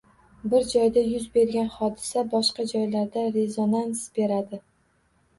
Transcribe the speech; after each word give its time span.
Bir 0.51 0.63
joyda 0.69 1.01
yuz 1.07 1.25
bergan 1.35 1.67
hodisa 1.73 2.23
boshqa 2.31 2.65
joylarga 2.71 3.25
rezonans 3.35 4.01
beradi 4.17 4.61